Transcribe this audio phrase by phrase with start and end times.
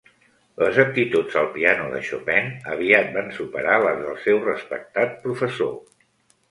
[0.61, 5.81] Les aptituds al piano de Chopin aviat van superar les del seu respectat professor.